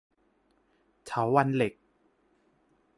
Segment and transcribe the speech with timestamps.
[1.05, 1.73] เถาวัลย์เหล็ก